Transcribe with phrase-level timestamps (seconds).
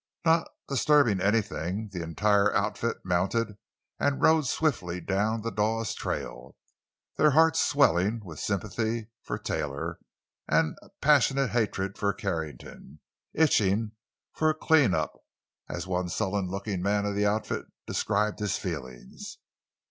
[0.25, 3.59] Not disturbing anything, the entire outfit mounted
[3.99, 6.55] and rode swiftly down the Dawes trail,
[7.17, 9.99] their hearts swelling with sympathy for Taylor
[10.47, 12.99] and passionate hatred for Carrington,
[13.35, 13.91] "itching
[14.33, 15.21] for a clean up,"
[15.69, 19.37] as one sullen looking member of the outfit described his feelings.